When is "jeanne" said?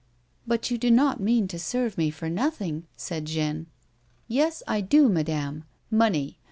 3.25-3.67